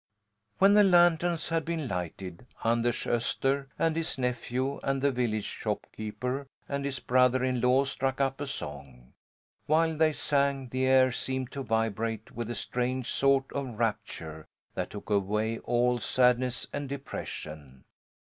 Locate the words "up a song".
8.19-9.13